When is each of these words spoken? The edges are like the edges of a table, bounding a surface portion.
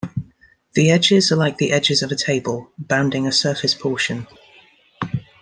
The 0.73 0.89
edges 0.89 1.31
are 1.31 1.35
like 1.35 1.57
the 1.59 1.71
edges 1.71 2.01
of 2.01 2.11
a 2.11 2.15
table, 2.15 2.71
bounding 2.79 3.27
a 3.27 3.31
surface 3.31 3.75
portion. 3.75 4.25